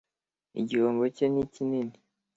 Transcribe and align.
Igihombo 0.59 1.03
cye 1.15 1.25
nikinini. 1.33 1.95